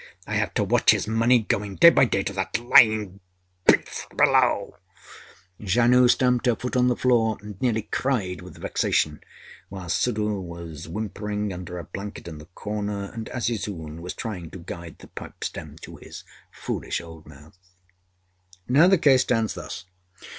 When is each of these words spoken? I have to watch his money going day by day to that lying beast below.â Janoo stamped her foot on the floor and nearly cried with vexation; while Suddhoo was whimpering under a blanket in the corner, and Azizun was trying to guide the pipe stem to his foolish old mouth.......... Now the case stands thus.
I 0.25 0.33
have 0.33 0.55
to 0.55 0.63
watch 0.63 0.89
his 0.89 1.07
money 1.07 1.37
going 1.43 1.75
day 1.75 1.91
by 1.91 2.05
day 2.05 2.23
to 2.23 2.33
that 2.33 2.57
lying 2.57 3.19
beast 3.67 4.07
below.â 4.17 4.71
Janoo 5.59 6.07
stamped 6.09 6.47
her 6.47 6.55
foot 6.55 6.75
on 6.75 6.87
the 6.87 6.95
floor 6.95 7.37
and 7.39 7.61
nearly 7.61 7.83
cried 7.83 8.41
with 8.41 8.57
vexation; 8.57 9.21
while 9.69 9.89
Suddhoo 9.89 10.41
was 10.41 10.87
whimpering 10.87 11.53
under 11.53 11.77
a 11.77 11.83
blanket 11.83 12.27
in 12.27 12.39
the 12.39 12.45
corner, 12.55 13.11
and 13.13 13.27
Azizun 13.29 13.99
was 14.01 14.15
trying 14.15 14.49
to 14.49 14.57
guide 14.57 14.97
the 14.97 15.07
pipe 15.07 15.43
stem 15.43 15.75
to 15.83 15.97
his 15.97 16.23
foolish 16.51 16.99
old 16.99 17.27
mouth.......... 17.27 17.55
Now 18.67 18.87
the 18.87 18.97
case 18.97 19.21
stands 19.21 19.53
thus. 19.53 19.85